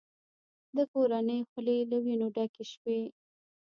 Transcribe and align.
د 0.75 0.77
کورنۍ 0.93 1.39
خولې 1.49 1.77
له 1.91 1.97
وینو 2.03 2.27
ډکې 2.35 2.63
شوې. 2.71 3.01